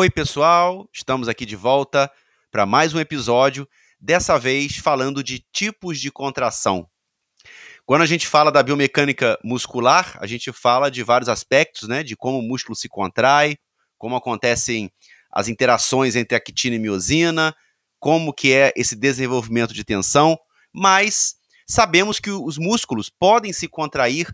[0.00, 2.08] Oi, pessoal, estamos aqui de volta
[2.52, 3.68] para mais um episódio,
[3.98, 6.88] dessa vez falando de tipos de contração.
[7.84, 12.14] Quando a gente fala da biomecânica muscular, a gente fala de vários aspectos, né, de
[12.14, 13.58] como o músculo se contrai,
[13.98, 14.88] como acontecem
[15.32, 17.52] as interações entre actina e miosina,
[17.98, 20.38] como que é esse desenvolvimento de tensão,
[20.72, 21.34] mas
[21.68, 24.32] sabemos que os músculos podem se contrair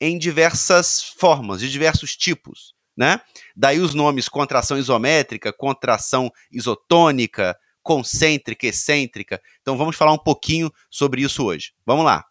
[0.00, 3.20] em diversas formas, de diversos tipos, né?
[3.54, 9.40] Daí os nomes contração isométrica, contração isotônica, concêntrica, excêntrica.
[9.60, 11.72] Então vamos falar um pouquinho sobre isso hoje.
[11.84, 12.24] Vamos lá.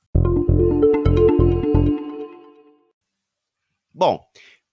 [3.94, 4.20] Bom,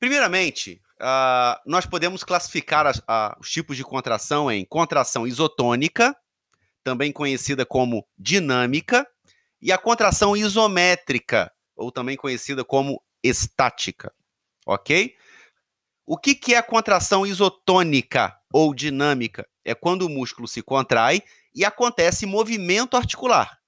[0.00, 6.16] primeiramente, uh, nós podemos classificar as, uh, os tipos de contração em contração isotônica,
[6.82, 9.06] também conhecida como dinâmica,
[9.60, 14.12] e a contração isométrica, ou também conhecida como estática.
[14.66, 15.14] Ok?
[16.04, 19.48] O que, que é a contração isotônica ou dinâmica?
[19.64, 21.22] É quando o músculo se contrai
[21.54, 23.58] e acontece movimento articular.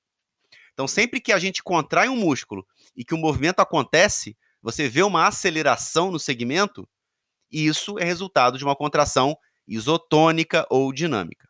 [0.73, 5.03] Então, sempre que a gente contrai um músculo e que o movimento acontece, você vê
[5.03, 6.89] uma aceleração no segmento,
[7.51, 9.37] e isso é resultado de uma contração
[9.69, 11.49] isotônica ou dinâmica.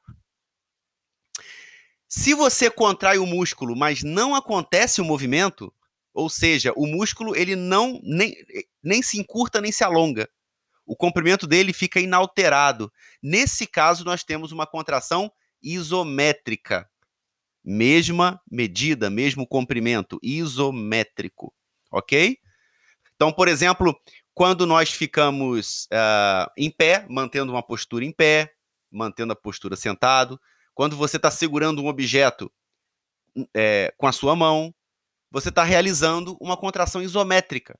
[2.07, 5.73] Se você contrai o músculo, mas não acontece o movimento,
[6.13, 8.37] ou seja, o músculo ele não nem,
[8.83, 10.29] nem se encurta nem se alonga,
[10.87, 12.93] o comprimento dele fica inalterado.
[13.23, 15.31] Nesse caso, nós temos uma contração
[15.63, 16.89] isométrica.
[17.65, 21.55] Mesma medida, mesmo comprimento, isométrico.
[21.91, 22.39] Ok?
[23.15, 23.99] Então, por exemplo,
[24.35, 28.53] quando nós ficamos uh, em pé, mantendo uma postura em pé,
[28.91, 30.39] mantendo a postura sentado,
[30.75, 32.53] quando você está segurando um objeto
[33.55, 34.75] é, com a sua mão,
[35.31, 37.79] você está realizando uma contração isométrica,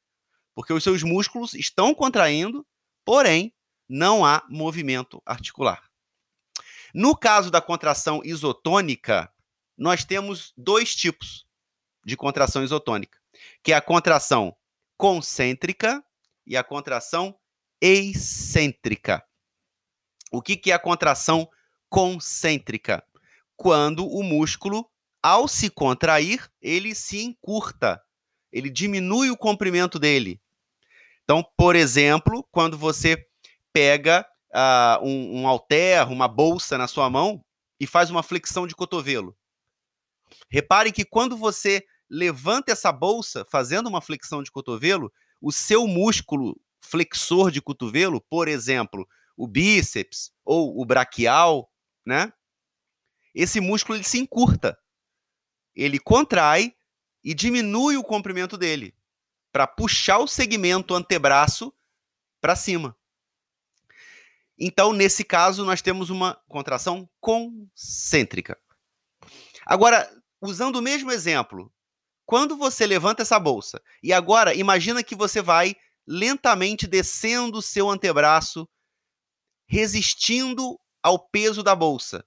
[0.55, 2.67] porque os seus músculos estão contraindo
[3.05, 3.55] porém
[3.89, 5.89] não há movimento articular.
[6.95, 9.31] No caso da contração isotônica,
[9.77, 11.45] nós temos dois tipos
[12.05, 13.19] de contração isotônica,
[13.63, 14.57] que é a contração
[14.97, 16.05] concêntrica
[16.47, 17.37] e a contração
[17.81, 19.25] excêntrica.
[20.31, 21.49] O que, que é a contração
[21.89, 23.05] concêntrica?
[23.57, 24.89] Quando o músculo,
[25.23, 28.03] ao se contrair, ele se encurta,
[28.53, 30.41] ele diminui o comprimento dele,
[31.25, 33.27] então, por exemplo, quando você
[33.73, 37.43] pega uh, um, um uma bolsa na sua mão
[37.81, 39.37] e faz uma flexão de cotovelo.
[40.51, 46.61] Repare que quando você levanta essa bolsa fazendo uma flexão de cotovelo, o seu músculo
[46.81, 51.71] flexor de cotovelo, por exemplo, o bíceps ou o braquial,
[52.05, 52.31] né?
[53.35, 54.79] Esse músculo ele se encurta.
[55.75, 56.75] Ele contrai
[57.25, 58.95] e diminui o comprimento dele
[59.55, 61.73] para puxar o segmento antebraço
[62.41, 62.99] para cima.
[64.59, 68.61] Então, nesse caso, nós temos uma contração concêntrica.
[69.65, 70.11] Agora,
[70.41, 71.73] usando o mesmo exemplo,
[72.27, 77.89] quando você levanta essa bolsa, e agora imagina que você vai lentamente descendo o seu
[77.89, 78.69] antebraço,
[79.69, 82.27] resistindo ao peso da bolsa.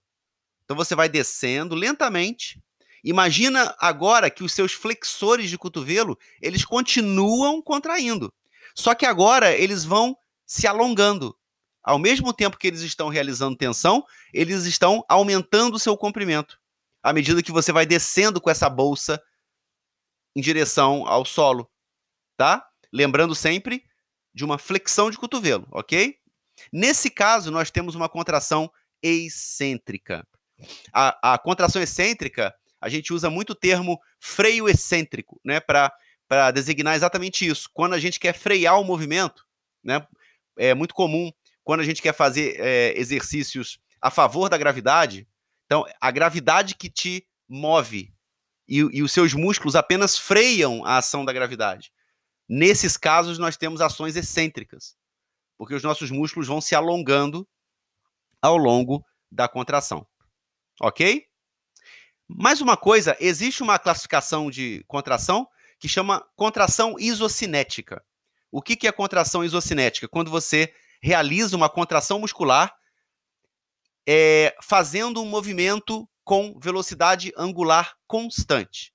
[0.64, 2.64] Então você vai descendo lentamente,
[3.04, 8.34] Imagina agora que os seus flexores de cotovelo, eles continuam contraindo.
[8.76, 11.38] Só que agora eles vão se alongando.
[11.84, 16.60] Ao mesmo tempo que eles estão realizando tensão, eles estão aumentando o seu comprimento.
[17.02, 19.22] À medida que você vai descendo com essa bolsa
[20.36, 21.70] em direção ao solo,
[22.36, 22.68] tá?
[22.92, 23.84] Lembrando sempre
[24.34, 26.18] de uma flexão de cotovelo, ok?
[26.72, 28.70] Nesse caso, nós temos uma contração
[29.02, 30.28] excêntrica.
[30.94, 36.96] A, a contração excêntrica a gente usa muito o termo freio excêntrico, né, para designar
[36.96, 37.70] exatamente isso.
[37.74, 39.46] Quando a gente quer frear o movimento,
[39.84, 40.06] né,
[40.58, 41.32] é muito comum
[41.64, 45.28] quando a gente quer fazer é, exercícios a favor da gravidade.
[45.66, 48.14] Então, a gravidade que te move
[48.68, 51.92] e, e os seus músculos apenas freiam a ação da gravidade.
[52.48, 54.96] Nesses casos, nós temos ações excêntricas,
[55.58, 57.48] porque os nossos músculos vão se alongando
[58.42, 60.08] ao longo da contração.
[60.82, 61.27] Ok?
[62.28, 65.48] Mais uma coisa, existe uma classificação de contração
[65.80, 68.04] que chama contração isocinética.
[68.52, 70.08] O que, que é contração isocinética?
[70.08, 72.74] Quando você realiza uma contração muscular
[74.08, 78.94] é, fazendo um movimento com velocidade angular constante.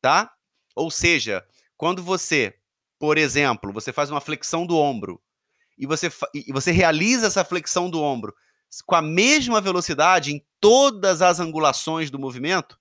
[0.00, 0.32] Tá?
[0.74, 1.44] Ou seja,
[1.76, 2.54] quando você,
[2.98, 5.22] por exemplo, você faz uma flexão do ombro
[5.78, 8.34] e você, e você realiza essa flexão do ombro
[8.82, 12.78] com a mesma velocidade em todas as angulações do movimento,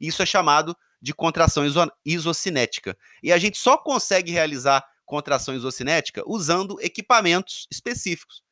[0.00, 2.96] isso é chamado de contração iso isocinética.
[3.22, 8.42] E a gente só consegue realizar contração isocinética usando equipamentos específicos,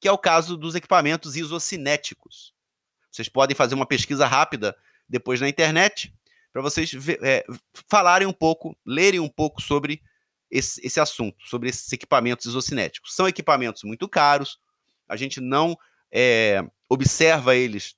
[0.00, 2.52] que é o caso dos equipamentos isocinéticos.
[3.10, 4.76] Vocês podem fazer uma pesquisa rápida
[5.08, 6.12] depois na internet
[6.54, 7.44] para vocês é,
[7.90, 10.00] falarem um pouco, lerem um pouco sobre
[10.48, 13.12] esse, esse assunto, sobre esses equipamentos isocinéticos.
[13.12, 14.60] São equipamentos muito caros,
[15.08, 15.76] a gente não
[16.14, 17.96] é, observa eles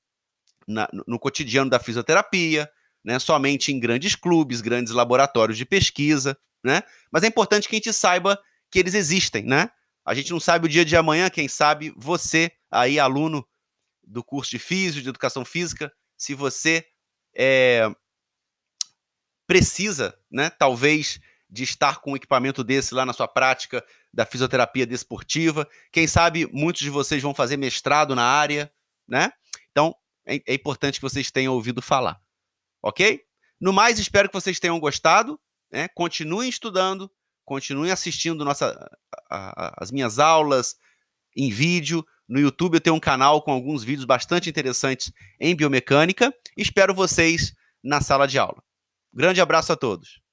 [0.66, 2.68] na, no cotidiano da fisioterapia,
[3.04, 6.82] né, somente em grandes clubes, grandes laboratórios de pesquisa, né?
[7.12, 8.40] Mas é importante que a gente saiba
[8.70, 9.70] que eles existem, né?
[10.04, 13.46] A gente não sabe o dia de amanhã, quem sabe você, aí, aluno
[14.02, 16.84] do curso de físico, de educação física, se você
[17.34, 17.88] é,
[19.46, 21.20] precisa, né, talvez,
[21.56, 25.66] de estar com um equipamento desse lá na sua prática da fisioterapia desportiva.
[25.90, 28.70] Quem sabe muitos de vocês vão fazer mestrado na área,
[29.08, 29.32] né?
[29.70, 29.94] Então,
[30.26, 32.20] é, é importante que vocês tenham ouvido falar.
[32.82, 33.22] Ok?
[33.58, 35.40] No mais, espero que vocês tenham gostado.
[35.72, 35.88] Né?
[35.88, 37.10] Continuem estudando,
[37.44, 38.88] continuem assistindo nossa,
[39.30, 40.76] a, a, as minhas aulas
[41.34, 42.04] em vídeo.
[42.28, 45.10] No YouTube eu tenho um canal com alguns vídeos bastante interessantes
[45.40, 46.34] em biomecânica.
[46.56, 48.62] Espero vocês na sala de aula.
[49.12, 50.25] Grande abraço a todos.